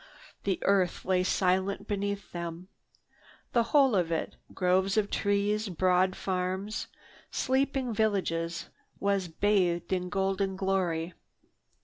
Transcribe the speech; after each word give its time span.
The 0.45 0.57
earth 0.63 1.05
lay 1.05 1.21
silent 1.23 1.87
beneath 1.87 2.31
them. 2.31 2.69
The 3.53 3.61
whole 3.65 3.93
of 3.93 4.11
it, 4.11 4.35
groves 4.51 4.97
of 4.97 5.11
trees, 5.11 5.69
broad 5.69 6.15
farms, 6.15 6.87
sleeping 7.29 7.93
villages, 7.93 8.69
was 8.99 9.27
bathed 9.27 9.93
in 9.93 10.09
golden 10.09 10.55
glory. 10.55 11.13